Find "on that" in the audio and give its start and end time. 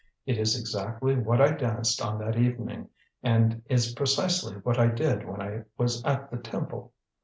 2.01-2.35